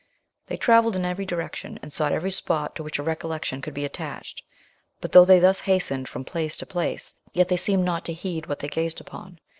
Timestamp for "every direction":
1.05-1.77